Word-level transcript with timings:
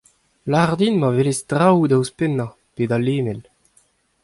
lavar 0.51 0.71
din 0.79 0.95
ma 0.99 1.07
welez 1.15 1.39
traoù 1.49 1.83
da 1.89 1.95
ouzhpennañ 1.99 2.51
(pe 2.75 2.83
da 2.89 2.97
lemel). 3.05 3.39